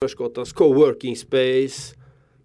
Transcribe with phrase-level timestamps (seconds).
[0.00, 1.96] Börsgatans coworking space.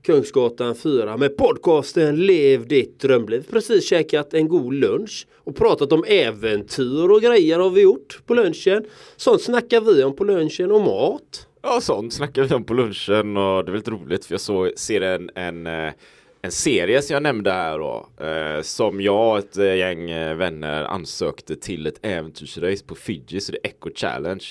[0.02, 3.46] Kungsgatan 4 med podcasten Lev ditt drömliv.
[3.52, 8.34] Precis käkat en god lunch och pratat om äventyr och grejer har vi gjort på
[8.34, 8.86] lunchen.
[9.16, 11.48] Sånt snackar vi om på lunchen och mat.
[11.62, 14.72] Ja, sånt snackar vi om på lunchen och det är väldigt roligt för jag så,
[14.76, 15.94] ser en, en, eh,
[16.42, 18.10] en serie som jag nämnde här då.
[18.26, 23.42] Eh, som jag och ett eh, gäng eh, vänner ansökte till ett äventyrsrace på Fiji,
[23.42, 24.46] så det är Echo Challenge.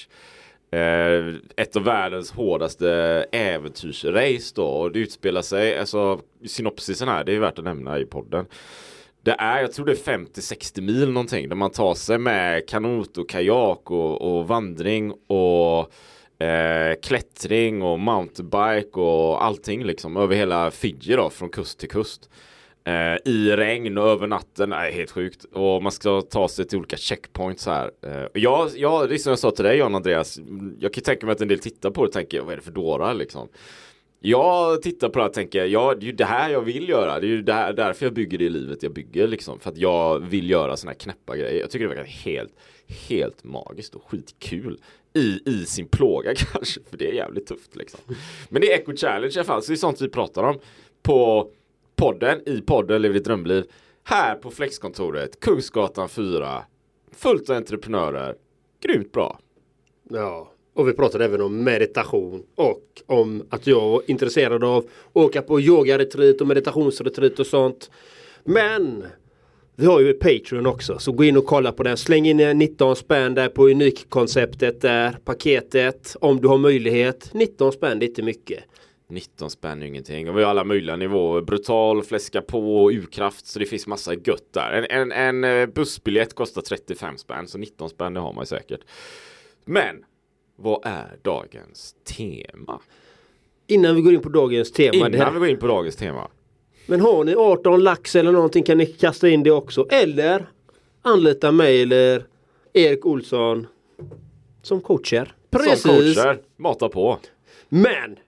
[0.72, 2.88] Eh, ett av världens hårdaste
[3.32, 8.04] äventyrsrace då och det utspelar sig, alltså synopsisen här, det är värt att nämna i
[8.06, 8.46] podden.
[9.22, 13.18] Det är, jag tror det är 50-60 mil någonting där man tar sig med kanot
[13.18, 15.78] och kajak och, och vandring och
[16.44, 22.30] eh, klättring och mountainbike och allting liksom över hela Fiji då från kust till kust.
[22.84, 25.44] Eh, I regn och över natten, nej helt sjukt.
[25.44, 27.90] Och man ska ta sig till olika checkpoints här.
[28.02, 30.40] Eh, jag, jag, det är som jag sa till dig Jan Andreas,
[30.80, 32.62] jag kan tänka mig att en del tittar på det och tänker vad är det
[32.62, 33.48] för dårar liksom.
[34.24, 36.88] Jag tittar på det här och tänker, ja det är ju det här jag vill
[36.88, 37.20] göra.
[37.20, 39.60] Det är ju det här, därför jag bygger det livet jag bygger liksom.
[39.60, 41.60] För att jag vill göra sådana här knäppa grejer.
[41.60, 42.52] Jag tycker det verkar helt,
[43.08, 44.80] helt magiskt och skitkul.
[45.14, 48.00] I, i sin plåga kanske, för det är jävligt tufft liksom.
[48.48, 50.58] Men det är Echo Challenge i alla fall, så det är sånt vi pratar om
[51.02, 51.50] på
[51.96, 53.64] podden, i podden Lev ditt drömliv.
[54.04, 56.64] Här på Flexkontoret, Kungsgatan 4.
[57.12, 58.34] Fullt av entreprenörer.
[58.80, 59.38] Grymt bra.
[60.10, 64.86] Ja, och vi pratade även om meditation och om att jag är intresserad av att
[65.12, 67.90] åka på yogaretreat och meditationsretreat och sånt.
[68.44, 69.04] Men
[69.76, 71.96] vi har ju Patreon också så gå in och kolla på den.
[71.96, 76.16] Släng in 19 spänn där på unikkonceptet där, paketet.
[76.20, 77.30] Om du har möjlighet.
[77.34, 78.64] 19 spänn, det är inte mycket.
[79.08, 80.28] 19 spänn är ingenting.
[80.30, 81.40] Och vi har alla möjliga nivåer.
[81.42, 83.46] Brutal, fläska på, urkraft.
[83.46, 84.72] Så det finns massa gött där.
[84.90, 87.48] En, en, en eh, bussbiljett kostar 35 spänn.
[87.48, 88.80] Så 19 spänn det har man säkert.
[89.64, 90.04] Men
[90.56, 92.80] vad är dagens tema?
[93.66, 94.94] Innan vi går in på dagens tema.
[94.94, 96.28] Innan här- vi går in på dagens tema.
[96.86, 99.86] Men har ni 18 lax eller någonting kan ni kasta in det också.
[99.90, 100.46] Eller
[101.02, 102.26] anlita mig eller
[102.72, 103.66] Erik Olsson
[104.62, 105.34] som coacher.
[105.52, 107.18] Som coacher, mata på.
[107.68, 108.18] Men!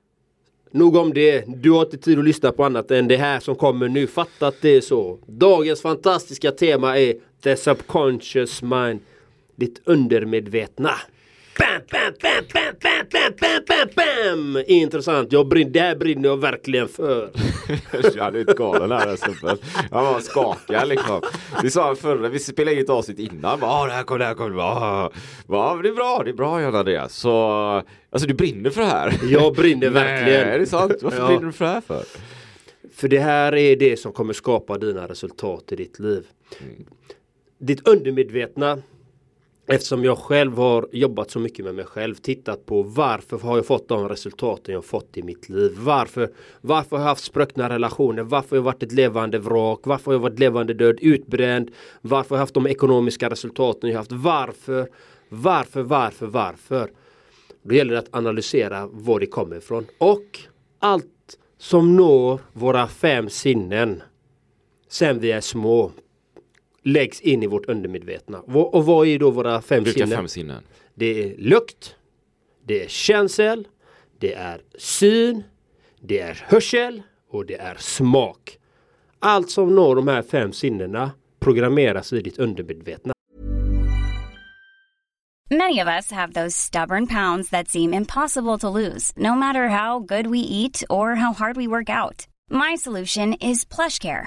[0.74, 1.44] Nog om det.
[1.46, 4.06] Du har inte tid att lyssna på annat än det här som kommer nu.
[4.06, 5.18] Fatta att det är så.
[5.26, 9.00] Dagens fantastiska tema är The Subconscious Mind.
[9.56, 10.90] Ditt undermedvetna.
[11.58, 13.88] Bam, bam, bam, bam, bam, bam, bam, bam,
[14.54, 14.64] bam.
[14.66, 15.32] Intressant.
[15.32, 17.30] Jag brinner, det här brinner jag verkligen för.
[18.14, 19.58] Jag hade ut galen här den snubben.
[19.90, 21.20] Han var skakad liksom.
[21.62, 23.60] Vi sa han förra, vi spelade in ett avsnitt innan.
[23.60, 24.62] Bara, "Ah, det här kommer, det här kommer.
[24.62, 25.10] Ah.
[25.46, 27.14] Va, det är bra, det är bra Jan Andreas.
[27.14, 27.30] Så,
[28.10, 29.14] alltså du brinner för det här.
[29.30, 30.46] Jag brinner verkligen.
[30.46, 30.92] Nej, är det sant?
[31.02, 31.26] Varför Ja.
[31.26, 32.02] brinner du för det här för?
[32.94, 36.24] För det här är det som kommer skapa dina resultat i ditt liv.
[37.58, 38.78] Ditt undermedvetna
[39.66, 43.66] Eftersom jag själv har jobbat så mycket med mig själv, tittat på varför har jag
[43.66, 45.72] fått de resultaten jag fått i mitt liv.
[45.78, 46.30] Varför,
[46.60, 48.22] varför har jag haft spruckna relationer?
[48.22, 49.80] Varför har jag varit ett levande vrak?
[49.84, 51.70] Varför har jag varit levande död, utbränd?
[52.00, 54.12] Varför har jag haft de ekonomiska resultaten jag haft?
[54.12, 54.88] Varför?
[55.28, 56.90] Varför, varför, varför?
[57.62, 59.86] Då gäller det att analysera var det kommer ifrån.
[59.98, 60.40] Och
[60.78, 64.02] allt som når våra fem sinnen
[64.88, 65.90] sen vi är små
[66.84, 68.40] läggs in i vårt undermedvetna.
[68.40, 70.18] Och vad är då våra fem Vilka sinnen?
[70.18, 70.62] fem sinnen?
[70.94, 71.96] Det är lukt,
[72.66, 73.68] det är känsel,
[74.18, 75.42] det är syn,
[76.00, 78.58] det är hörsel och det är smak.
[79.18, 83.14] Allt som når de här fem sinnena programmeras i ditt undermedvetna.
[85.50, 89.98] Many of us have those stubborn pounds that seem impossible to lose, no matter how
[90.00, 92.26] good we eat or how hard we work out.
[92.50, 94.26] My solution is PlushCare.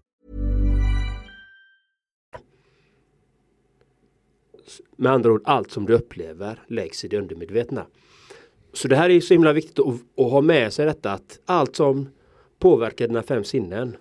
[5.01, 7.85] Med andra ord, allt som du upplever läggs i det undermedvetna.
[8.73, 11.75] Så det här är så himla viktigt att, att ha med sig detta att allt
[11.75, 12.09] som
[12.59, 13.97] påverkar dina fem sinnen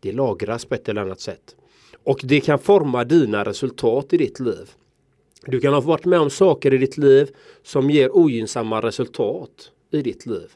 [0.00, 1.56] det lagras på ett eller annat sätt.
[2.04, 4.70] Och det kan forma dina resultat i ditt liv.
[5.46, 7.30] Du kan ha varit med om saker i ditt liv
[7.62, 10.52] som ger ogynnsamma resultat i ditt liv.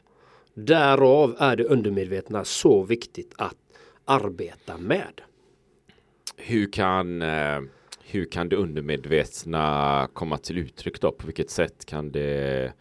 [0.53, 3.57] Därav är det undermedvetna så viktigt att
[4.05, 5.21] arbeta med.
[6.37, 7.61] Hur kan, eh,
[8.11, 11.11] hur kan det undermedvetna komma till uttryck då?
[11.11, 12.73] På vilket sätt kan det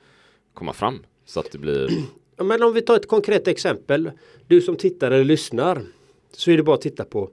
[0.54, 0.98] komma fram?
[1.24, 1.90] Så att det blir
[2.36, 4.10] Ja, men om vi tar ett konkret exempel.
[4.46, 5.82] Du som tittar eller lyssnar.
[6.32, 7.30] Så är det bara att titta på.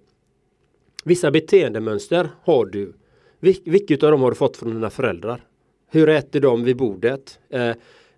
[1.04, 2.94] Vissa beteendemönster har du.
[3.40, 5.46] Vil vilket av dem har du fått från dina föräldrar?
[5.92, 7.40] Hur äter de vid bordet?
[7.50, 7.74] Eh,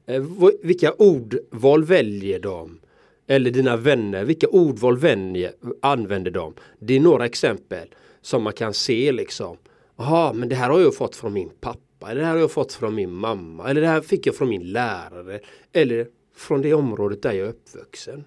[0.06, 0.24] eh,
[0.62, 2.80] vilka ordval väljer de?
[3.28, 6.54] Eller dina vänner, vilka ordval vänjer, använder de?
[6.80, 7.88] Det är några exempel
[8.22, 9.58] som man kan se liksom.
[10.00, 12.12] Jaha, men det här har jag fått från min pappa.
[12.12, 13.70] Eller det här har jag fått från min mamma.
[13.70, 15.40] Eller det här fick jag från min lärare.
[15.74, 18.24] Eller från det området där jag är uppvuxen.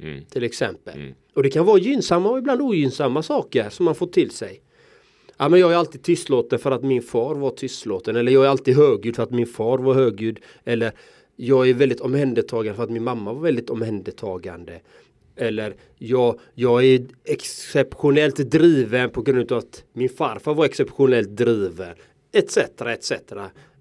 [0.00, 0.24] Mm.
[0.24, 0.94] Till exempel.
[0.94, 1.14] Mm.
[1.34, 4.62] Och det kan vara gynnsamma och ibland ogynnsamma saker som man får till sig.
[5.36, 8.16] Ja, men jag är alltid tystlåten för att min far var tystlåten.
[8.16, 10.40] Eller jag är alltid högljudd för att min far var högljudd.
[10.64, 10.92] Eller
[11.36, 14.80] jag är väldigt omhändertagande för att min mamma var väldigt omhändertagande.
[15.36, 21.94] Eller jag, jag är exceptionellt driven på grund av att min farfar var exceptionellt driven.
[22.32, 22.56] Etc.
[22.86, 23.12] etc.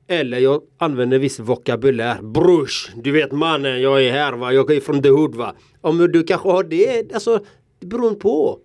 [0.07, 2.21] Eller jag använder viss vokabulär.
[2.21, 5.55] Brush, du vet mannen, jag är här va, jag är från the hood va.
[5.81, 7.45] Om du kanske har det, alltså
[7.79, 8.59] det beror på.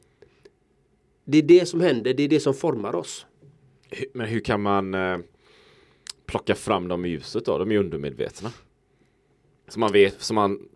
[1.24, 3.26] Det är det som händer, det är det som formar oss.
[4.14, 5.18] Men hur kan man eh,
[6.26, 7.58] plocka fram dem i ljuset då?
[7.58, 8.50] De är undermedvetna.
[9.68, 10.68] Så man vet, så man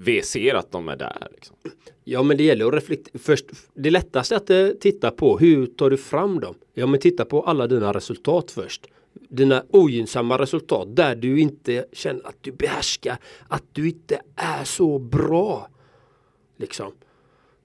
[0.00, 1.28] vi ser att de är där.
[1.30, 1.56] Liksom.
[2.04, 3.18] Ja men det gäller att reflektera.
[3.18, 6.54] Först, det lättaste är att eh, titta på hur tar du fram dem?
[6.74, 8.86] Ja men titta på alla dina resultat först.
[9.28, 13.16] Dina ogynnsamma resultat där du inte känner att du behärskar,
[13.48, 15.68] att du inte är så bra.
[16.56, 16.92] Liksom.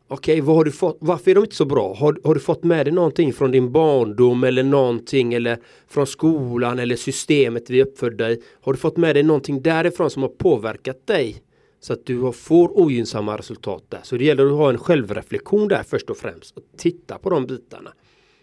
[0.07, 0.97] Okej, vad har du fått?
[1.00, 1.94] Varför är de inte så bra?
[1.94, 5.57] Har, har du fått med dig någonting från din barndom eller någonting eller
[5.88, 8.33] från skolan eller systemet vi uppförde dig?
[8.33, 8.41] i?
[8.62, 11.44] Har du fått med dig någonting därifrån som har påverkat dig?
[11.83, 14.00] Så att du får ogynnsamma resultat där.
[14.03, 16.57] Så det gäller att ha en självreflektion där först och främst.
[16.57, 17.94] Och titta på de bitarna.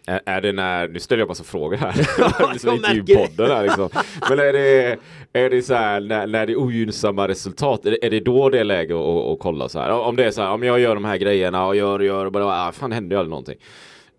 [0.07, 2.07] Är, är det när, nu ställer jag massa frågor här.
[2.17, 3.89] Ja, det är som jag märker intervjupodden här liksom.
[4.29, 4.97] Men är det,
[5.33, 8.49] är det så här när, när det är ogynnsamma resultat, är det, är det då
[8.49, 9.91] det är läge att, att, att kolla så här?
[9.91, 12.25] Om det är så här, om jag gör de här grejerna och gör och gör
[12.25, 13.57] och bara, ah, fan händer ju aldrig någonting.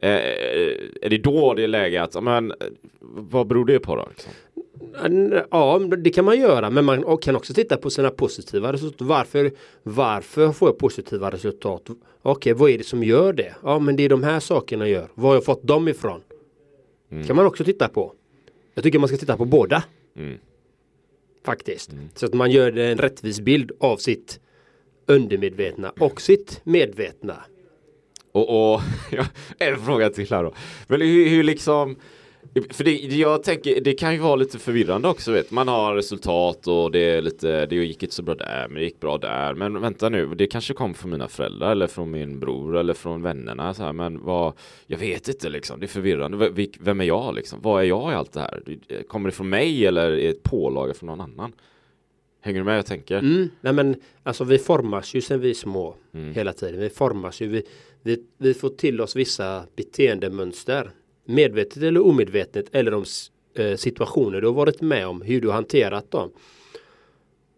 [0.00, 0.10] Eh,
[1.02, 2.52] är det då det är läge att, men
[3.00, 4.08] vad beror det på då?
[4.10, 4.32] Liksom?
[5.50, 6.70] Ja, det kan man göra.
[6.70, 9.08] Men man kan också titta på sina positiva resultat.
[9.08, 9.50] Varför,
[9.82, 11.90] varför får jag positiva resultat?
[12.22, 13.54] Okej, vad är det som gör det?
[13.62, 15.08] Ja, men det är de här sakerna jag gör.
[15.14, 16.20] Var har jag fått dem ifrån?
[17.26, 18.12] kan man också titta på.
[18.74, 19.84] Jag tycker man ska titta på båda.
[20.16, 20.38] Mm.
[21.44, 21.90] Faktiskt.
[22.14, 24.40] Så att man gör en rättvis bild av sitt
[25.06, 27.36] undermedvetna och sitt medvetna.
[28.32, 28.80] Och, och
[29.10, 29.26] ja,
[29.58, 30.54] en fråga till här då.
[30.86, 31.96] Men hur, hur liksom
[32.70, 36.66] för det, jag tänker, det kan ju vara lite förvirrande också vet Man har resultat
[36.66, 39.54] och det är lite, det gick inte så bra där men det gick bra där.
[39.54, 43.22] Men vänta nu, det kanske kom från mina föräldrar eller från min bror eller från
[43.22, 44.52] vännerna så här, Men vad,
[44.86, 46.66] jag vet inte liksom, det är förvirrande.
[46.80, 47.58] Vem är jag liksom?
[47.62, 48.62] Vad är jag i allt det här?
[49.08, 51.52] Kommer det från mig eller är det ett pålaga från någon annan?
[52.40, 53.18] Hänger du med jag tänker?
[53.18, 53.48] Mm.
[53.60, 56.34] Nej men alltså vi formas ju sen vi är små Mm.
[56.34, 56.80] hela tiden.
[56.80, 57.48] Vi formas ju.
[57.48, 57.62] Vi,
[58.02, 60.90] vi, vi får till oss vissa beteendemönster.
[61.24, 65.22] Medvetet eller omedvetet eller s- eh, situationer du har varit med om.
[65.22, 66.30] Hur du har hanterat dem.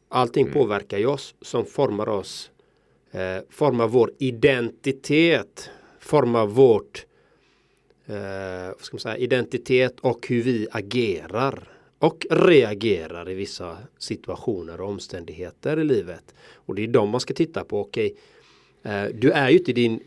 [0.08, 2.50] Allting påverkar ju oss som formar oss.
[3.10, 5.70] Eh, formar vår identitet.
[6.00, 7.06] Formar vårt
[8.06, 11.68] eh, ska man säga, identitet och hur vi agerar
[11.98, 16.34] och reagerar i vissa situationer och omständigheter i livet.
[16.54, 17.80] Och det är de man ska titta på.
[17.80, 18.16] Okej,
[18.82, 20.00] eh, du är ju inte din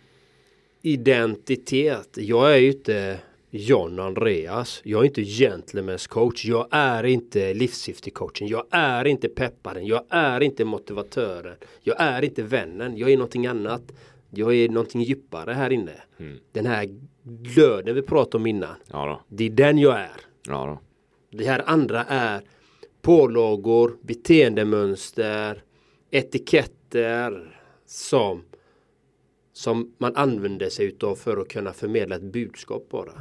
[0.82, 2.10] identitet.
[2.18, 4.82] Jag är ju inte John Andreas.
[4.84, 6.46] Jag är inte gentlemen's coach.
[6.46, 8.48] Jag är inte livssyftig coachen.
[8.48, 9.86] Jag är inte pepparen.
[9.86, 11.56] Jag är inte motivatören.
[11.82, 12.98] Jag är inte vännen.
[12.98, 13.82] Jag är någonting annat.
[14.30, 16.02] Jag är någonting djupare här inne.
[16.52, 16.88] Den här
[17.24, 18.76] glöden vi pratade om innan.
[18.92, 19.22] Ja.
[19.28, 20.22] Det är den jag är.
[20.48, 20.82] Ja.
[21.32, 22.42] Det här andra är
[23.02, 25.64] pålagor, beteendemönster,
[26.12, 28.44] etiketter som
[29.58, 33.12] som man använder sig utav för att kunna förmedla ett budskap bara.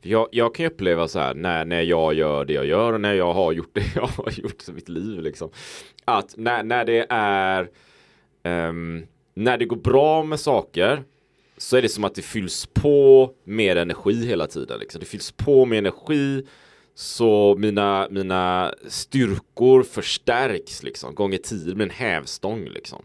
[0.00, 3.00] Jag, jag kan ju uppleva så här när, när jag gör det jag gör och
[3.00, 5.50] när jag har gjort det jag har gjort i mitt liv liksom.
[6.04, 7.70] Att när, när det är
[8.42, 11.02] um, när det går bra med saker
[11.56, 14.78] så är det som att det fylls på mer energi hela tiden.
[14.80, 15.00] Liksom.
[15.00, 16.46] Det fylls på med energi
[16.94, 23.04] så mina, mina styrkor förstärks liksom gånger tio med en hävstång liksom.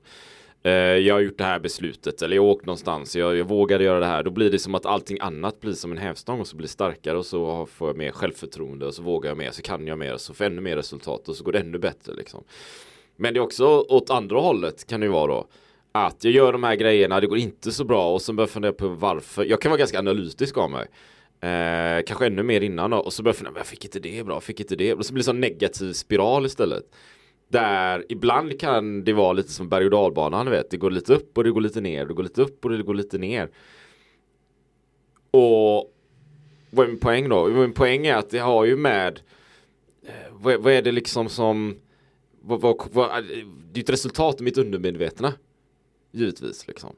[0.64, 3.84] Eh, jag har gjort det här beslutet eller jag har åkt någonstans, jag, jag vågade
[3.84, 4.24] göra det här.
[4.24, 6.72] Då blir det som att allting annat blir som en hävstång och så blir det
[6.72, 9.98] starkare och så får jag mer självförtroende och så vågar jag mer, så kan jag
[10.00, 12.44] mer, så får jag ännu mer resultat och så går det ännu bättre liksom.
[13.16, 15.48] Men det är också åt andra hållet kan det ju vara då
[15.92, 18.52] att jag gör de här grejerna, det går inte så bra och så börjar jag
[18.52, 19.46] fundera på varför.
[19.46, 20.88] Jag kan vara ganska analytisk av mig.
[21.42, 22.98] Eh, kanske ännu mer innan då.
[22.98, 24.94] och så börjar jag fundera, jag fick inte det bra, fick inte det.
[24.94, 26.84] Och så blir det en negativ spiral istället.
[27.52, 30.70] Där ibland kan det vara lite som berg och dalbanan, vet.
[30.70, 32.84] Det går lite upp och det går lite ner, det går lite upp och det
[32.84, 33.50] går lite ner.
[35.32, 35.96] Och
[36.70, 37.48] vad är min poäng då?
[37.48, 39.22] Min poäng är att det har ju med
[40.04, 41.80] eh, vad, vad är det liksom som
[42.42, 43.26] vad, vad, vad,
[43.72, 45.34] det är ett resultat av mitt undermedvetna.
[46.12, 46.96] Givetvis liksom.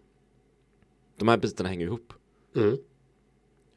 [1.17, 2.13] De här bitarna hänger ihop.
[2.55, 2.70] Mm.
[2.70, 2.77] Jag vet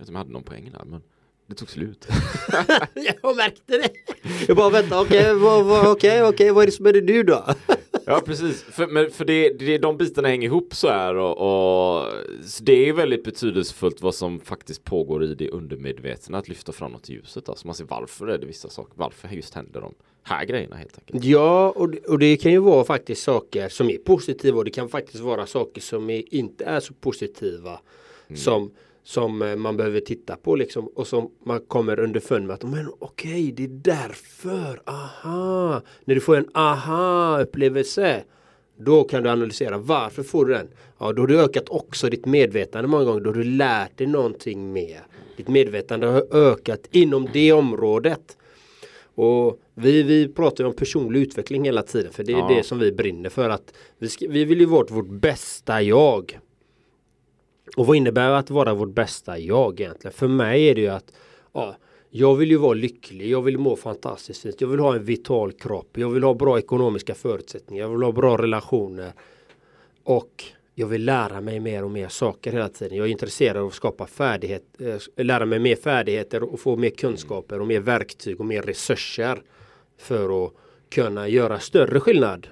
[0.00, 1.02] inte om jag hade någon poäng där men
[1.46, 2.06] det tog slut.
[3.22, 3.90] jag märkte det.
[4.48, 7.22] Jag bara vänta, okej, okay, okej, okay, okay, vad är det som är det nu
[7.22, 7.44] då?
[8.04, 8.62] ja, precis.
[8.62, 12.12] För, men, för det, det, de bitarna hänger ihop så här och, och
[12.44, 16.92] så det är väldigt betydelsefullt vad som faktiskt pågår i det undermedvetna att lyfta fram
[16.92, 17.48] något i ljuset.
[17.48, 20.98] Alltså man ser varför är det vissa saker, varför just händer de här grejerna helt
[20.98, 21.24] enkelt.
[21.24, 24.70] Ja, och det, och det kan ju vara faktiskt saker som är positiva och det
[24.70, 27.80] kan faktiskt vara saker som är, inte är så positiva
[28.28, 28.36] mm.
[28.36, 28.70] som
[29.04, 32.88] som eh, man behöver titta på liksom och som man kommer underfund med att men
[32.98, 35.82] okej, okay, det är därför, aha.
[36.04, 38.24] När du får en aha upplevelse
[38.76, 40.68] då kan du analysera varför får du den?
[40.98, 43.20] Ja, då har du ökat också ditt medvetande många gånger.
[43.20, 45.00] Då har du lärt dig någonting mer.
[45.36, 48.36] Ditt medvetande har ökat inom det området.
[49.14, 52.48] Och vi, vi pratar om personlig utveckling hela tiden för det är ja.
[52.56, 53.50] det som vi brinner för.
[53.50, 56.38] att Vi, ska, vi vill ju vara vårt bästa jag.
[57.76, 60.12] Och vad innebär att vara vårt bästa jag egentligen?
[60.12, 61.12] För mig är det ju att
[61.52, 61.76] ja,
[62.10, 65.52] jag vill ju vara lycklig, jag vill må fantastiskt fint, jag vill ha en vital
[65.52, 69.12] kropp, jag vill ha bra ekonomiska förutsättningar, jag vill ha bra relationer.
[70.04, 72.96] Och jag vill lära mig mer och mer saker hela tiden.
[72.96, 76.90] Jag är intresserad av att skapa färdighet, äh, lära mig mer färdigheter och få mer
[76.90, 79.42] kunskaper och mer verktyg och mer resurser.
[79.98, 80.52] För att
[80.90, 82.46] kunna göra större skillnad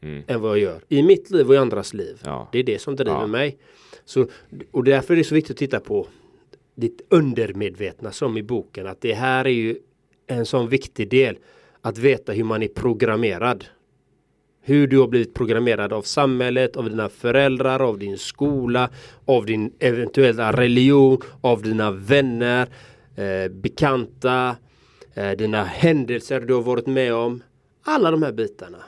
[0.00, 0.22] mm.
[0.26, 2.20] än vad jag gör i mitt liv och i andras liv.
[2.24, 2.48] Ja.
[2.52, 3.26] Det är det som driver ja.
[3.26, 3.58] mig.
[4.08, 4.26] Så,
[4.70, 6.06] och därför är det så viktigt att titta på
[6.74, 8.86] ditt undermedvetna som i boken.
[8.86, 9.76] Att det här är ju
[10.26, 11.38] en sån viktig del.
[11.80, 13.64] Att veta hur man är programmerad.
[14.60, 18.90] Hur du har blivit programmerad av samhället, av dina föräldrar, av din skola,
[19.24, 22.68] av din eventuella religion, av dina vänner,
[23.16, 24.56] eh, bekanta,
[25.14, 27.42] eh, dina händelser du har varit med om.
[27.82, 28.78] Alla de här bitarna.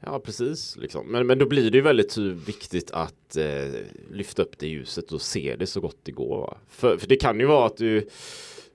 [0.00, 0.76] Ja, precis.
[0.76, 1.06] Liksom.
[1.06, 3.80] Men, men då blir det ju väldigt viktigt att eh,
[4.10, 6.58] lyfta upp det ljuset och se det så gott det går.
[6.68, 8.08] För, för det kan ju vara att du,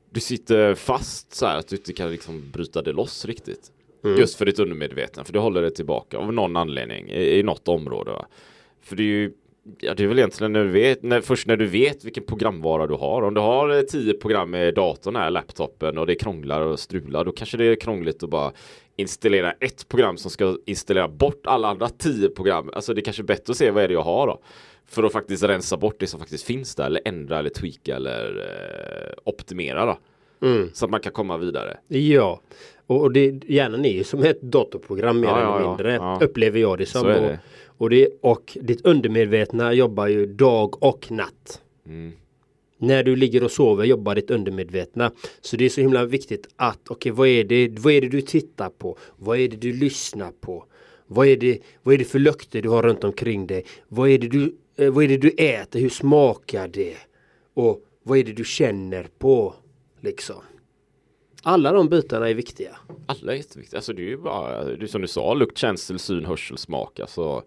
[0.10, 3.72] du sitter fast så här att du inte kan liksom bryta det loss riktigt.
[4.04, 4.20] Mm.
[4.20, 7.68] Just för ditt undermedvetna, för du håller det tillbaka av någon anledning i, i något
[7.68, 8.12] område.
[8.12, 8.26] Va?
[8.82, 9.34] För det är ju
[9.80, 12.88] Ja, det är väl egentligen när du vet, när, först när du vet vilken programvara
[12.88, 13.22] du har.
[13.22, 17.26] Om du har eh, tio program i datorn här, laptopen och det krånglar och strular,
[17.26, 18.52] då kanske det är krångligt att bara
[18.96, 22.70] installera ett program som ska installera bort alla andra tio program.
[22.74, 24.40] Alltså det är kanske är bättre att se vad är det jag har då.
[24.86, 28.38] För att faktiskt rensa bort det som faktiskt finns där eller ändra eller tweaka eller
[28.38, 29.98] eh, optimera då.
[30.48, 30.70] Mm.
[30.74, 31.78] Så att man kan komma vidare.
[31.88, 32.42] Ja,
[32.88, 35.94] och, och det, hjärnan är ju som ett datorprogram mer ja, eller ja, mindre.
[35.94, 36.20] Ja.
[36.22, 37.08] Upplever jag det som.
[37.08, 37.32] Och,
[37.78, 41.62] och, det, och ditt undermedvetna jobbar ju dag och natt.
[41.86, 42.14] Mm.
[42.78, 45.12] När du ligger och sover jobbar ditt undermedvetna.
[45.42, 48.10] Så det är så himla viktigt att okej okay, vad, är det, vad är det
[48.10, 48.98] du tittar på?
[49.18, 50.66] Vad är det du lyssnar på?
[51.08, 53.66] Vad är det, vad är det för lukter du har runt omkring dig?
[53.88, 55.80] Vad är, det du, eh, vad är det du äter?
[55.80, 56.96] Hur smakar det?
[57.54, 59.54] Och vad är det du känner på?
[60.02, 60.42] Liksom.
[61.44, 62.78] Alla de bitarna är viktiga.
[63.06, 63.78] Alla är jätteviktiga.
[63.78, 67.00] Alltså det är ju bara, det är som du sa, lukt, känsel, syn, hörsel, smak.
[67.00, 67.44] Alltså,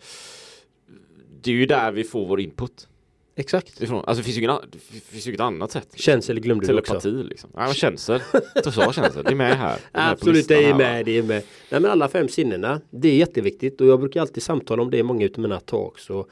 [1.40, 2.88] det är ju där vi får vår input.
[3.38, 3.82] Exakt.
[3.82, 4.04] Ifrån.
[4.06, 5.88] Alltså det finns ju, ingen, det finns ju inget annat sätt.
[5.94, 7.08] Känsel glömde Telepati, du också.
[7.08, 7.50] Telepati liksom.
[7.54, 8.20] Ja, känsel.
[8.64, 9.24] Du sa känsel.
[9.24, 9.78] Det är med här.
[9.92, 11.04] Är Absolut, det är med.
[11.04, 11.42] Det är med.
[11.70, 12.80] Nej, men alla fem sinnena.
[12.90, 16.10] Det är jätteviktigt och jag brukar alltid samtala om det i många utav mina talks.
[16.10, 16.30] Och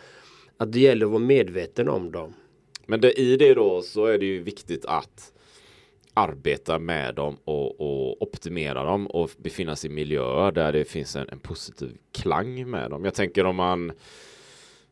[0.57, 2.35] att det gäller att vara medveten om dem.
[2.87, 5.33] Men det, i det då så är det ju viktigt att
[6.15, 11.17] arbeta med dem och, och optimera dem och befinna sig i miljöer där det finns
[11.17, 13.05] en, en positiv klang med dem.
[13.05, 13.93] Jag tänker om man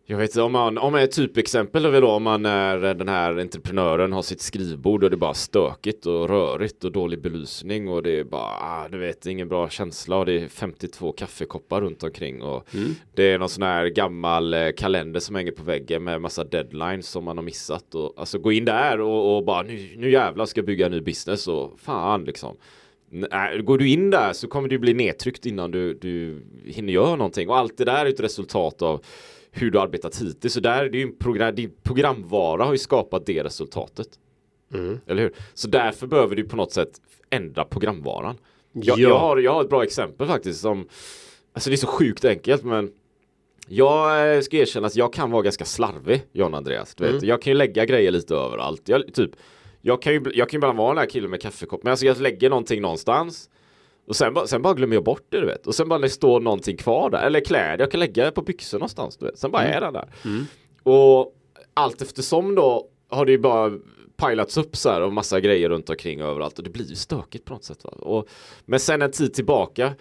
[0.06, 3.08] jag vet inte om man, om ett typexempel är väl då om man är den
[3.08, 7.88] här entreprenören har sitt skrivbord och det är bara stökigt och rörigt och dålig belysning
[7.88, 11.80] och det är bara, ah, du vet, ingen bra känsla och det är 52 kaffekoppar
[11.80, 12.94] runt omkring och mm.
[13.14, 17.08] det är någon sån här gammal eh, kalender som hänger på väggen med massa deadlines
[17.08, 20.46] som man har missat och alltså gå in där och, och bara nu, nu jävlar
[20.46, 22.56] ska jag bygga en ny business och fan liksom.
[23.64, 27.48] Går du in där så kommer du bli nedtryckt innan du, du hinner göra någonting
[27.48, 29.04] och allt det där är ett resultat av
[29.54, 30.54] hur du arbetat hittills.
[30.54, 34.08] Så där, det är en program, din programvara har ju skapat det resultatet.
[34.74, 35.00] Mm.
[35.06, 35.32] Eller hur?
[35.54, 38.38] Så därför behöver du på något sätt ändra programvaran.
[38.72, 39.08] Jag, ja.
[39.08, 40.88] jag, har, jag har ett bra exempel faktiskt som
[41.52, 42.92] Alltså det är så sjukt enkelt men
[43.68, 46.94] Jag eh, ska erkänna att jag kan vara ganska slarvig John Andreas.
[46.94, 47.12] Du vet.
[47.12, 47.28] Mm.
[47.28, 48.88] Jag kan ju lägga grejer lite överallt.
[48.88, 49.30] Jag, typ,
[49.80, 51.82] jag kan ju jag kan ju bara vara den här killen med kaffekopp.
[51.82, 53.50] Men alltså jag lägger någonting någonstans.
[54.06, 55.66] Och sen, sen bara glömmer jag bort det du vet.
[55.66, 57.26] Och sen bara det står någonting kvar där.
[57.26, 59.38] Eller kläder, jag kan lägga det på byxor någonstans du vet.
[59.38, 59.76] Sen bara mm.
[59.76, 60.08] är den där.
[60.24, 60.46] Mm.
[60.82, 61.34] Och
[61.74, 63.72] allt eftersom då har det ju bara
[64.16, 67.44] pilats upp så här och massa grejer runt omkring överallt och det blir ju stökigt
[67.44, 67.84] på något sätt.
[67.84, 67.90] Va?
[67.90, 68.28] Och,
[68.64, 69.94] men sen en tid tillbaka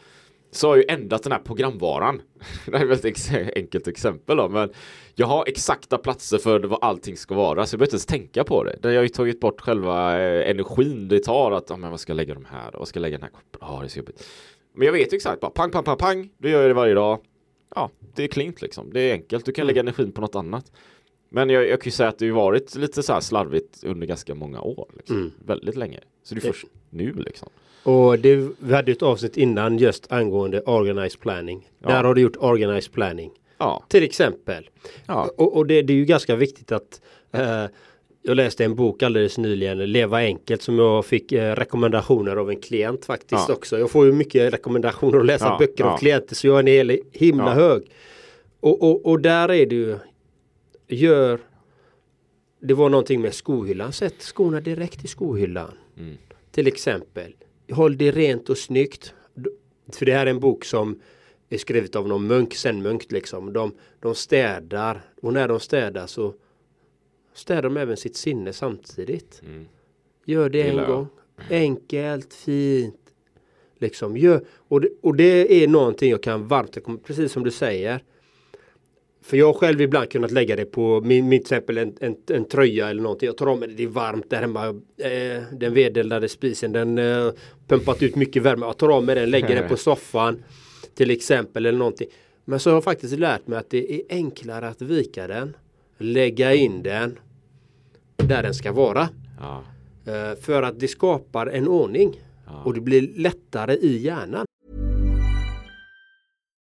[0.55, 2.21] så har jag ju ändrat den här programvaran.
[2.65, 4.69] det är ett väldigt enkelt exempel då, men
[5.15, 8.43] jag har exakta platser för vad allting ska vara, så jag behöver inte ens tänka
[8.43, 8.79] på det.
[8.81, 12.09] Jag har ju tagit bort själva eh, energin det tar att, ja men vad ska
[12.09, 13.99] jag lägga de här, vad ska jag lägga den här koppen, ja det är så
[13.99, 14.27] jobbigt.
[14.75, 17.19] Men jag vet exakt, bara pang, pang, pang, pang, då gör jag det varje dag.
[17.75, 20.71] Ja, det är klint liksom, det är enkelt, du kan lägga energin på något annat.
[21.29, 24.07] Men jag, jag kan ju säga att det har varit lite så här slarvigt under
[24.07, 24.91] ganska många år.
[24.97, 25.15] Liksom.
[25.15, 25.31] Mm.
[25.45, 25.99] Väldigt länge.
[26.23, 27.49] Så det är först nu liksom.
[27.83, 31.69] Och det, vi hade ett avsnitt innan just angående organized planning.
[31.79, 31.89] Ja.
[31.89, 33.31] Där har du gjort organized planning.
[33.57, 33.83] Ja.
[33.87, 34.69] Till exempel.
[35.05, 35.29] Ja.
[35.37, 37.65] Och, och det, det, är ju ganska viktigt att eh,
[38.21, 42.59] jag läste en bok alldeles nyligen, Leva enkelt, som jag fick eh, rekommendationer av en
[42.59, 43.53] klient faktiskt ja.
[43.53, 43.79] också.
[43.79, 46.67] Jag får ju mycket rekommendationer att läsa ja, böcker av klienter så jag är en
[46.67, 47.83] hel, himla hög.
[48.59, 49.97] Och, och, och där är det ju,
[50.87, 51.39] gör,
[52.61, 55.71] det var någonting med skohyllan, sätt skorna direkt i skohyllan.
[55.97, 56.17] Mm.
[56.51, 57.35] Till exempel
[57.73, 59.13] håll det rent och snyggt.
[59.91, 61.01] För det här är en bok som
[61.49, 63.53] är skrivet av någon munk, zen-munk liksom.
[63.53, 66.33] De, de städar och när de städar så
[67.33, 69.41] städar de även sitt sinne samtidigt.
[69.45, 69.65] Mm.
[70.25, 71.07] Gör det en gång.
[71.49, 72.99] Enkelt, fint.
[73.77, 78.03] Liksom, gör, och, det, och det är någonting jag kan varmt precis som du säger.
[79.23, 82.15] För jag har själv ibland kunnat lägga det på min, min till exempel en, en,
[82.29, 83.27] en tröja eller någonting.
[83.27, 84.67] Jag tar av mig det, det är varmt där hemma.
[84.97, 87.31] Eh, den vedeldade spisen den eh,
[87.67, 88.65] pumpat ut mycket värme.
[88.65, 90.43] Jag tar av mig den, lägger den på soffan
[90.95, 92.07] till exempel eller någonting.
[92.45, 95.55] Men så har jag faktiskt lärt mig att det är enklare att vika den,
[95.97, 97.19] lägga in den
[98.17, 99.09] där den ska vara.
[99.39, 99.63] Ja.
[100.05, 102.63] Eh, för att det skapar en ordning ja.
[102.63, 104.45] och det blir lättare i hjärnan.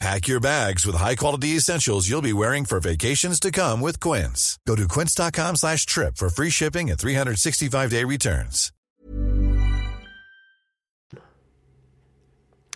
[0.00, 4.58] Pack your bags with high-quality essentials you'll be wearing for vacations to come with Quince.
[4.66, 8.72] Go to quince.com slash trip for free shipping and 365-day returns.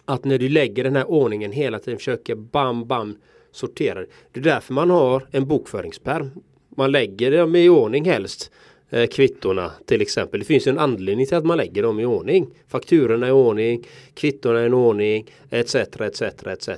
[0.05, 3.17] Att när du lägger den här ordningen hela tiden försöker bam, bam
[3.53, 4.01] sortera.
[4.33, 6.31] Det är därför man har en bokföringspärm.
[6.77, 8.51] Man lägger dem i ordning helst
[8.90, 10.40] eh, kvittorna till exempel.
[10.40, 12.50] Det finns en anledning till att man lägger dem i ordning.
[12.68, 15.74] Fakturorna i ordning, kvittorna i ordning, etc.
[15.74, 16.22] etc.
[16.22, 16.68] etc.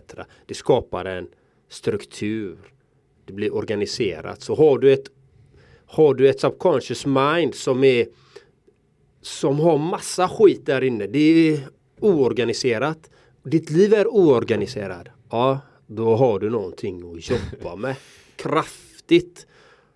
[0.47, 1.27] Det skapar en
[1.69, 2.59] struktur.
[3.25, 4.43] Det blir organiserat.
[4.43, 5.11] Så har du ett
[5.87, 8.07] har du ett subconscious mind som är
[9.21, 11.07] som har massa skit där inne.
[11.07, 11.61] Det är
[12.01, 13.11] oorganiserat.
[13.43, 15.07] Ditt liv är oorganiserat.
[15.31, 17.95] Ja, då har du någonting att jobba med.
[18.37, 19.47] Kraftigt.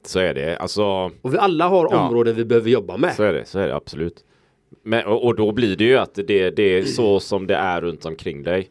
[0.07, 0.57] Så är det.
[0.57, 0.83] Alltså,
[1.23, 3.14] och vi alla har ja, områden vi behöver jobba med.
[3.14, 4.25] Så är det, så är det absolut.
[4.83, 7.81] Men, och, och, då blir det ju att det, det är så som det är
[7.81, 8.71] runt omkring dig.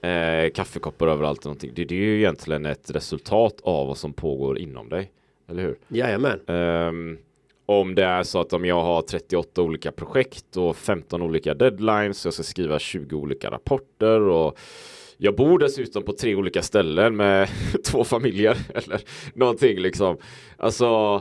[0.00, 1.72] eh, kaffekoppar överallt och någonting.
[1.74, 5.10] Det, det är ju egentligen ett resultat av vad som pågår inom dig.
[5.48, 5.78] Eller hur?
[5.88, 6.40] Jajamän.
[6.46, 7.18] Um,
[7.66, 12.24] om det är så att om jag har 38 olika projekt och 15 olika deadlines,
[12.24, 14.58] jag ska skriva 20 olika rapporter och
[15.22, 17.48] jag bor dessutom på tre olika ställen med
[17.84, 19.00] två familjer eller
[19.34, 20.16] någonting liksom.
[20.56, 21.20] Alltså,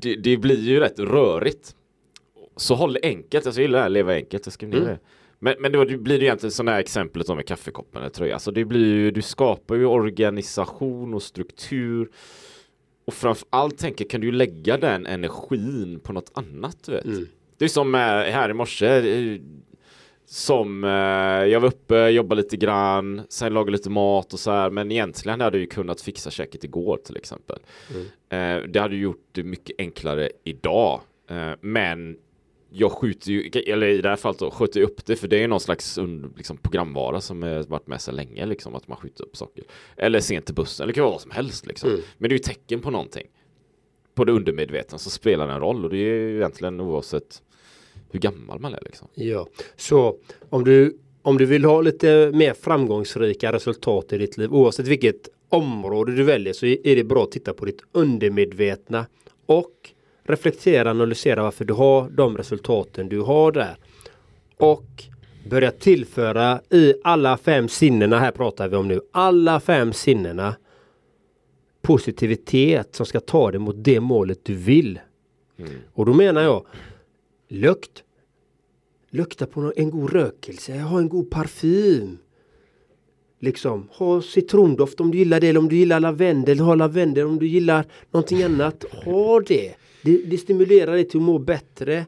[0.00, 1.74] det, det blir ju rätt rörigt.
[2.56, 4.92] Så håll det enkelt, alltså jag gillar det här leva enkelt, jag skriver ner Mm.
[4.92, 5.00] det.
[5.38, 8.34] Men, men då blir det egentligen sådana här exemplet med kaffekoppen eller tröja.
[8.34, 12.10] Alltså det blir ju, du skapar ju organisation och struktur.
[13.04, 17.04] Och framför allt tänker, kan du ju lägga den energin på något annat du vet.
[17.04, 17.26] Mm.
[17.58, 19.38] Det är som eh, här i morse.
[20.32, 20.90] Som eh,
[21.50, 24.70] jag var uppe, jobbade lite grann, sen lagade lite mat och så här.
[24.70, 27.58] Men egentligen hade jag ju kunnat fixa käket igår till exempel.
[28.28, 31.00] Eh, det hade gjort det mycket enklare idag.
[31.30, 32.16] Eh, men
[32.70, 35.42] jag skjuter ju, eller i det här fallet då, skjuter jag upp det för det
[35.42, 35.98] är någon slags
[36.36, 39.64] liksom, programvara som har varit med så länge liksom att man skjuter upp saker.
[39.96, 41.90] Eller sent till bussen, eller det kan vara vad som helst liksom.
[41.90, 42.02] Mm.
[42.18, 43.26] Men det är ju tecken på någonting.
[44.14, 47.42] På det undermedvetna så spelar det en roll och det är ju egentligen oavsett
[48.10, 49.08] hur gammal man är liksom.
[49.14, 49.46] Ja,
[49.76, 50.16] så
[50.50, 55.28] om du, om du vill ha lite mer framgångsrika resultat i ditt liv oavsett vilket
[55.48, 59.06] område du väljer så är det bra att titta på ditt undermedvetna
[59.46, 59.90] och
[60.24, 63.76] reflektera, analysera varför du har de resultaten du har där.
[64.56, 65.04] Och
[65.50, 70.56] börja tillföra i alla fem sinnena, här pratar vi om nu, alla fem sinnena
[71.82, 75.00] positivitet som ska ta dig mot det målet du vill.
[75.92, 76.66] Och då menar jag
[77.50, 78.04] lukt.
[79.10, 82.18] Lukta på en god rökelse, ha en god parfym.
[83.38, 87.38] Liksom, ha citrondoft om du gillar det, eller om du gillar lavendel, ha lavendel om
[87.38, 88.84] du gillar någonting annat.
[89.04, 89.74] Ha det.
[90.02, 92.06] Det, det stimulerar dig till att må bättre.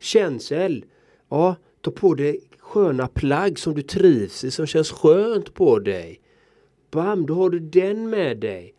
[0.00, 0.84] Känsel.
[1.28, 6.20] Ja, ta på dig sköna plagg som du trivs i, som känns skönt på dig.
[6.90, 8.73] Bam, då har du den med dig.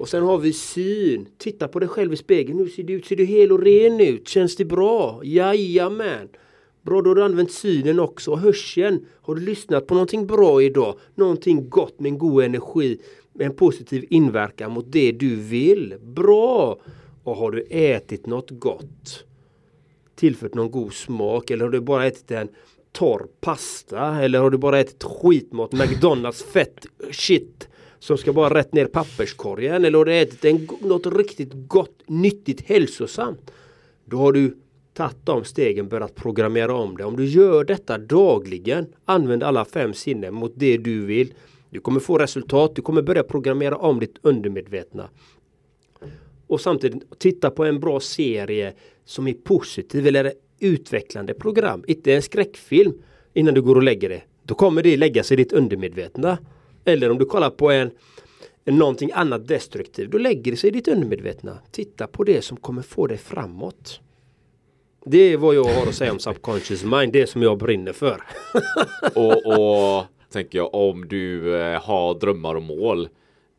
[0.00, 1.28] Och sen har vi syn.
[1.38, 2.58] Titta på dig själv i spegeln.
[2.58, 3.06] Hur ser du ut?
[3.06, 4.28] Ser du hel och ren ut?
[4.28, 5.20] Känns det bra?
[5.24, 6.28] Jajamän.
[6.82, 8.30] Bra, då har du använt synen också.
[8.30, 9.06] Och hörseln.
[9.20, 10.98] Har du lyssnat på någonting bra idag?
[11.14, 13.00] Någonting gott med en god energi.
[13.32, 15.94] Med en positiv inverkan mot det du vill.
[16.02, 16.78] Bra!
[17.24, 19.24] Och har du ätit något gott?
[20.14, 21.50] Tillfört någon god smak?
[21.50, 22.48] Eller har du bara ätit en
[22.92, 24.22] torr pasta?
[24.22, 25.72] Eller har du bara ätit skitmat?
[25.72, 27.69] McDonalds fett shit
[28.00, 32.02] som ska bara rätt ner i papperskorgen eller har du ätit en, något riktigt gott,
[32.06, 33.50] nyttigt, hälsosamt.
[34.04, 34.56] Då har du
[34.94, 37.04] tagit de stegen, börjat programmera om det.
[37.04, 41.34] Om du gör detta dagligen, använd alla fem sinnen mot det du vill.
[41.70, 45.08] Du kommer få resultat, du kommer börja programmera om ditt undermedvetna.
[46.46, 48.72] Och samtidigt titta på en bra serie
[49.04, 51.84] som är positiv eller utvecklande program.
[51.86, 52.92] Inte en skräckfilm
[53.32, 54.26] innan du går och lägger dig.
[54.42, 56.38] Då kommer det lägga sig i ditt undermedvetna.
[56.92, 57.90] Eller om du kollar på en,
[58.64, 60.10] någonting annat destruktivt.
[60.10, 61.58] Då lägger det sig i ditt undermedvetna.
[61.70, 64.00] Titta på det som kommer få dig framåt.
[65.04, 67.12] Det är vad jag har att säga om subconscious mind.
[67.12, 68.22] Det som jag brinner för.
[69.14, 73.08] Och, och tänker jag om du eh, har drömmar och mål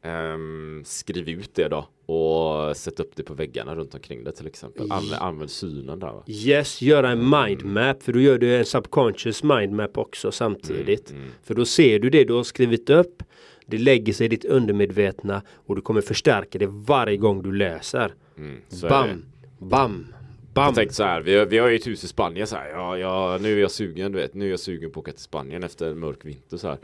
[0.01, 4.47] ehm, Skriv ut det då och sätt upp det på väggarna runt omkring det till
[4.47, 4.91] exempel.
[4.91, 6.23] Använd, använd synen där va?
[6.27, 8.03] Yes, göra en mindmap.
[8.03, 11.13] För då gör du en subconscious mindmap också samtidigt.
[11.43, 13.23] För då ser du det du har skrivit upp.
[13.65, 18.13] Det lägger sig i ditt undermedvetna och du kommer förstärka det varje gång du läser.
[18.35, 18.89] det.
[18.89, 19.25] bam,
[19.59, 20.13] bam,
[20.53, 20.65] bam.
[20.65, 22.69] Jag tänkte så här, vi, har- vi har ju ett hus i Spanien så här,
[22.69, 25.11] ja, ja, nu är jag sugen, du vet, nu är jag sugen på att åka
[25.11, 26.77] till Spanien efter en mörk vinter så här.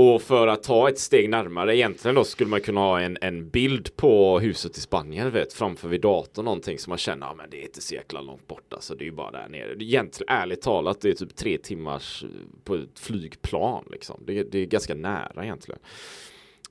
[0.00, 3.48] Och för att ta ett steg närmare egentligen då skulle man kunna ha en, en
[3.50, 7.50] bild på huset i Spanien, vet, framför vid datorn någonting som man känner, ja men
[7.50, 9.72] det är inte så jäkla långt borta, så alltså, det är ju bara där nere.
[9.84, 12.28] Egentligen, ärligt talat, det är typ tre timmars eh,
[12.64, 14.20] på ett flygplan liksom.
[14.26, 15.80] Det, är- det är ganska nära egentligen.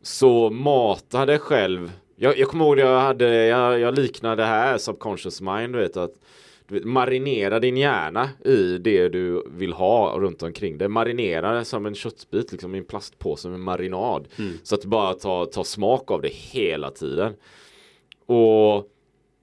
[0.02, 1.92] Så matade själv.
[2.15, 5.98] Jag, jag kommer ihåg jag hade, jag, jag liknade det här subconscious mind, du vet
[5.98, 6.13] att
[6.69, 10.88] marinera din hjärna i det du vill ha runt omkring dig.
[10.88, 14.27] Marinera det som en köttbit liksom i en plastpåse med marinad.
[14.63, 17.34] Så att du bara tar, tar smak av det hela tiden.
[18.25, 18.88] Och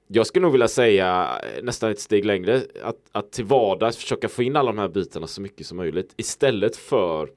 [0.08, 4.28] jag skulle nog vilja säga eh, nästan ett steg längre att, att till vardags försöka
[4.28, 7.28] få in alla de här bitarna så mycket som möjligt istället för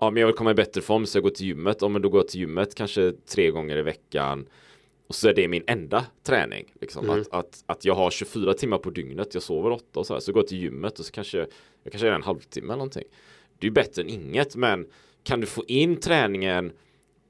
[0.00, 1.76] Ja men jag vill komma i bättre form så jag går till gymmet.
[1.80, 4.48] Ja men då går jag till gymmet kanske tre gånger i veckan.
[5.08, 6.72] Och så är det min enda träning.
[6.80, 7.10] Liksom.
[7.10, 9.34] Att, att, att jag har 24 timmar på dygnet.
[9.34, 10.20] Jag sover åtta och så här.
[10.20, 13.04] Så går jag till gymmet och så kanske jag kanske är en halvtimme eller någonting.
[13.58, 14.56] Det är bättre än inget.
[14.56, 14.86] Men
[15.22, 16.72] kan du få in träningen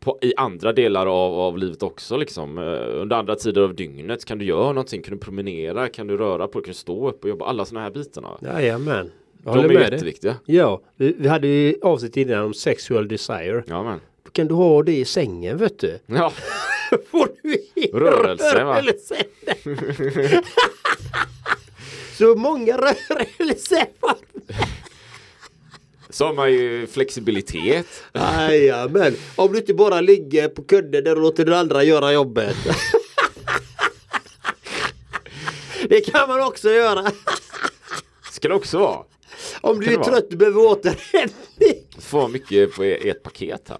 [0.01, 2.59] på, i andra delar av, av livet också liksom.
[2.59, 5.03] Eh, Under andra tider av dygnet kan du göra någonting.
[5.03, 5.89] Kan du promenera?
[5.89, 6.65] Kan du röra på dig?
[6.65, 7.47] Kan du stå upp och jobba?
[7.47, 8.39] Alla sådana här bitarna.
[8.43, 9.11] Jajamän.
[9.45, 10.37] Jag De är med jätteviktiga.
[10.45, 13.65] Ja, vi, vi hade ju avsnitt innan om sexual desire.
[13.67, 14.01] Ja men.
[14.23, 15.99] Då kan du ha det i sängen vet du.
[16.07, 16.33] Ja,
[17.11, 17.57] Får du
[17.93, 18.83] Rörelse, va?
[22.19, 23.87] Så många rörelser.
[26.11, 27.87] så har man ju flexibilitet.
[28.15, 29.17] Jajamän.
[29.37, 32.57] Om du inte bara ligger på kudden där och låter den andra göra jobbet.
[35.89, 37.11] Det kan man också göra.
[38.33, 39.05] Ska det också vara.
[39.61, 41.87] Om du är trött och behöver återhämtning.
[42.01, 43.79] Få mycket på e- ett paket här.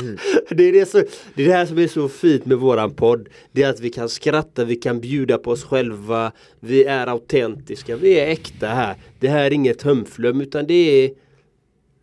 [0.50, 0.98] Det är det, så,
[1.34, 3.28] det är det här som är så fint med våran podd.
[3.52, 6.32] Det är att vi kan skratta, vi kan bjuda på oss själva.
[6.60, 8.96] Vi är autentiska, vi är äkta här.
[9.20, 11.10] Det här är inget hömflöm utan det är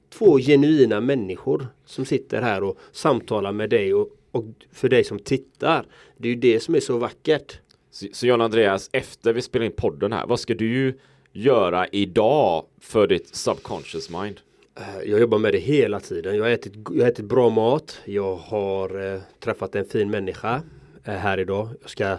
[0.10, 5.20] två genuina människor som sitter här och samtalar med dig och, och för dig som
[5.20, 5.86] tittar.
[6.18, 7.60] Det är ju det som är så vackert.
[7.92, 11.00] Så, så John Andreas, efter vi spelar in podden här, vad ska du
[11.34, 14.40] göra idag för ditt subconscious mind?
[14.80, 16.36] Eh, jag jobbar med det hela tiden.
[16.36, 18.02] Jag har ätit, jag har ätit bra mat.
[18.06, 20.62] Jag har eh, träffat en fin människa
[21.04, 21.70] eh, här idag.
[21.82, 22.18] Jag ska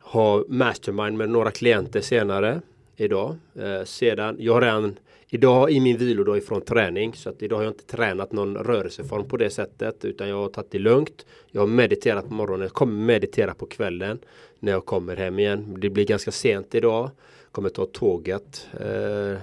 [0.00, 2.60] ha mastermind med några klienter senare
[2.96, 3.36] idag.
[3.54, 7.64] Eh, sedan, jag har redan idag i min vilodag ifrån träning så att idag har
[7.64, 11.26] jag inte tränat någon rörelseform på det sättet utan jag har tagit det lugnt.
[11.50, 14.18] Jag har mediterat på morgonen, jag kommer meditera på kvällen
[14.58, 15.74] när jag kommer hem igen.
[15.78, 17.10] Det blir ganska sent idag.
[17.50, 19.38] Kommer ta tåget eh,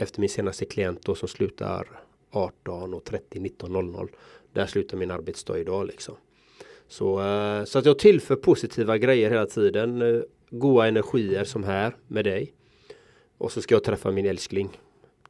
[0.00, 1.86] efter min senaste klient då som slutar
[2.30, 4.08] 18.30 19.00.
[4.52, 6.14] Där slutar min arbetsdag idag liksom.
[6.88, 10.02] Så, eh, så att jag tillför positiva grejer hela tiden.
[10.02, 12.52] Eh, goda energier som här med dig.
[13.38, 14.78] Och så ska jag träffa min älskling.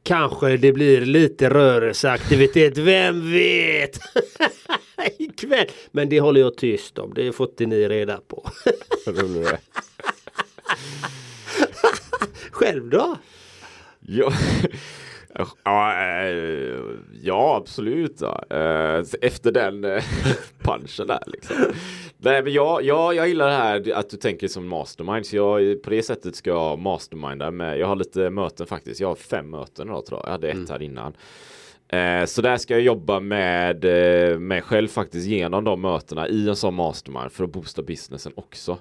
[0.03, 3.99] Kanske det blir lite rörelseaktivitet, vem vet?
[5.17, 5.67] Ikväll.
[5.91, 8.49] Men det håller jag tyst om, det får inte ni reda på.
[12.51, 13.17] Själv då?
[14.07, 14.31] Ja,
[15.63, 16.79] ja, eh,
[17.21, 18.21] ja absolut.
[18.21, 18.43] Ja.
[18.49, 20.03] Eh, Efter den eh,
[20.59, 21.55] punchen där liksom.
[22.17, 25.25] Nej men jag, jag, jag gillar det här att du tänker som mastermind.
[25.25, 27.79] Så jag, på det sättet ska jag masterminda med.
[27.79, 29.01] Jag har lite möten faktiskt.
[29.01, 30.27] Jag har fem möten idag tror jag.
[30.27, 31.13] Jag hade ett här innan.
[32.27, 33.83] Så där ska jag jobba med
[34.41, 38.77] mig själv faktiskt genom de mötena i en sån mastermind för att boosta businessen också.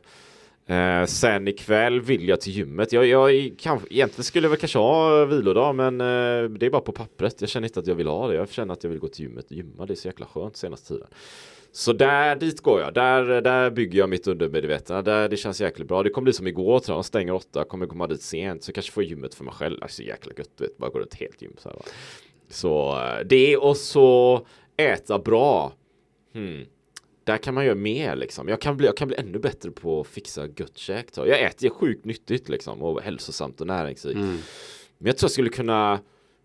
[0.70, 2.92] Eh, sen ikväll vill jag till gymmet.
[2.92, 6.80] Jag, jag kanske, egentligen skulle jag väl kanske ha vilodag men eh, det är bara
[6.80, 7.40] på pappret.
[7.40, 8.34] Jag känner inte att jag vill ha det.
[8.34, 9.86] Jag känner att jag vill gå till gymmet och gymma.
[9.86, 11.08] Det är så jäkla skönt senaste tiden.
[11.72, 12.94] Så där, dit går jag.
[12.94, 15.02] Där, där bygger jag mitt undermedvetna.
[15.02, 16.02] Där det känns jäkligt bra.
[16.02, 17.04] Det kommer bli som igår tror jag.
[17.04, 17.64] Stänger åtta.
[17.64, 18.62] Kommer komma dit sent.
[18.62, 19.82] Så kanske får gymmet för mig själv.
[19.82, 20.50] Alltså jäkla gött.
[20.58, 20.78] Du vet.
[20.78, 21.76] Bara gå runt helt gym så här.
[21.76, 21.82] va.
[22.48, 25.72] Så eh, det och så äta bra.
[26.34, 26.64] Hmm.
[27.30, 28.48] Där kan man göra mer liksom.
[28.48, 31.06] Jag kan bli, jag kan bli ännu bättre på att fixa gött käk.
[31.16, 34.16] Jag äter ju sjukt nyttigt liksom och hälsosamt och näringsrikt.
[34.16, 34.38] Mm.
[34.98, 36.00] Men jag tror jag skulle kunna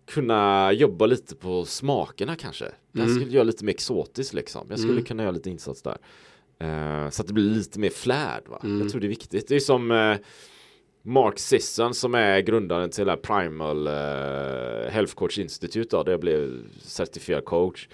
[0.06, 2.64] kunna jobba lite på smakerna kanske.
[2.92, 3.14] Jag Mm.
[3.16, 4.66] skulle göra lite mer exotiskt liksom.
[4.70, 5.04] Jag skulle Mm.
[5.04, 5.98] kunna göra lite insats där.
[6.58, 8.60] Eh, så att det blir lite mer flärd va.
[8.64, 8.80] Mm.
[8.80, 9.48] Jag tror det är viktigt.
[9.48, 10.16] Det är som eh,
[11.02, 16.62] Mark Sisson som är grundaren till Primal eh, Health Coach Institute då, där jag blev
[16.82, 17.88] certifierad coach.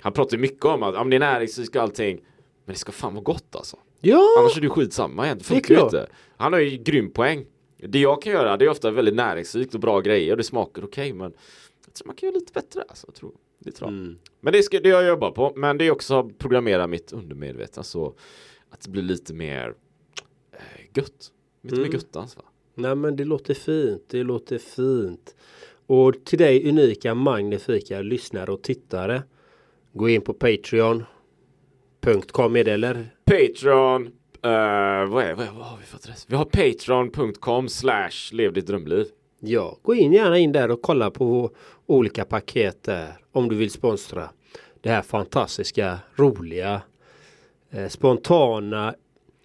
[0.00, 2.20] Han pratar ju mycket om att om det är näringsrikt och allting
[2.64, 3.76] men det ska fan vara gott alltså.
[4.00, 4.22] Ja!
[4.38, 5.60] Annars är det skitsamma egentligen.
[5.62, 6.10] Det Funkar ju inte.
[6.36, 7.46] Han har ju grym poäng.
[7.76, 10.84] Det jag kan göra det är ofta väldigt näringsrikt och bra grejer och det smakar
[10.84, 11.32] okej men
[11.86, 13.06] jag tror man kan göra lite bättre alltså.
[13.06, 13.98] Jag tror, det tror jag.
[13.98, 14.18] Mm.
[14.40, 15.52] Men det, ska, det jag jobbar på.
[15.56, 18.14] Men det är också att programmera mitt undermedvetna så
[18.70, 19.74] att det blir lite mer
[20.52, 20.58] eh,
[20.94, 21.32] gött.
[21.62, 21.88] Lite Mm.
[21.88, 22.42] mer göttans va?
[22.74, 25.36] Nej men det låter fint, det låter fint.
[25.86, 29.22] Och till dig unika, magnifika lyssnare och tittare.
[29.96, 31.06] Gå in på Patreon.com
[32.56, 33.06] är det eller?
[33.24, 34.06] Patreon.
[34.06, 34.10] eh,
[34.42, 36.26] vad, är, vad, är, vad har vi för adress?
[36.28, 39.06] Vi har patreon.com slash lev ditt drömliv.
[39.40, 41.50] Ja, gå in gärna in där och kolla på
[41.86, 43.12] olika paket där.
[43.32, 44.28] Om du vill sponsra
[44.80, 46.82] det här fantastiska, roliga,
[47.70, 48.94] eh, spontana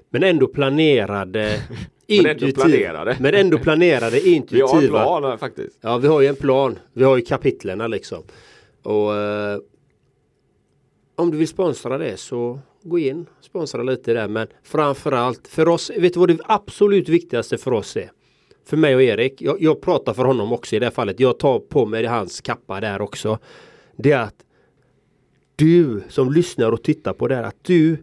[0.09, 1.59] men ändå planerade
[2.07, 3.17] Men ändå planerade.
[3.19, 4.99] Men ändå planerade, Vi intuitiva.
[4.99, 5.77] har en plan faktiskt.
[5.81, 6.79] Ja, vi har ju en plan.
[6.93, 8.23] Vi har ju kapitlerna liksom.
[8.83, 9.57] Och eh,
[11.21, 14.27] om du vill sponsra det så gå in, sponsra lite där.
[14.27, 18.11] Men framförallt för oss, vet du vad det absolut viktigaste för oss är?
[18.65, 21.19] För mig och Erik, jag, jag pratar för honom också i det här fallet.
[21.19, 23.39] Jag tar på mig hans kappa där också.
[23.95, 24.45] Det är att
[25.55, 27.97] du som lyssnar och tittar på det här, att du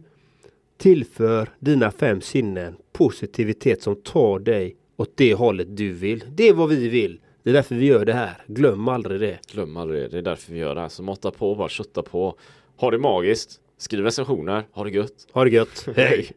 [0.77, 6.23] tillför dina fem sinnen positivitet som tar dig åt det hållet du vill.
[6.31, 7.19] Det är vad vi vill.
[7.43, 8.37] Det är därför vi gör det här.
[8.47, 9.39] Glöm aldrig det.
[9.51, 10.07] Glöm aldrig det.
[10.07, 10.89] Det är därför vi gör det här.
[10.89, 12.35] Så måtta på, bara kötta på.
[12.79, 13.59] Ha det magiskt.
[13.77, 14.65] Skriv recensioner.
[14.73, 15.27] Ha det gött.
[15.33, 15.85] Ha det gött.
[15.95, 16.31] Hej!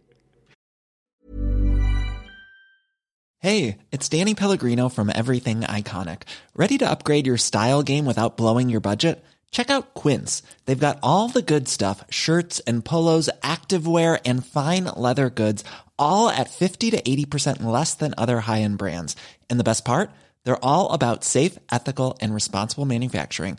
[3.39, 6.23] Hey, it's Danny Pellegrino from Everything Iconic.
[6.55, 9.25] Ready to upgrade your style game without blowing your budget?
[9.51, 10.43] Check out Quince.
[10.65, 15.65] They've got all the good stuff shirts and polos, activewear, and fine leather goods,
[15.99, 19.17] all at 50 to 80% less than other high end brands.
[19.51, 20.11] And the best part?
[20.45, 23.59] They're all about safe, ethical, and responsible manufacturing.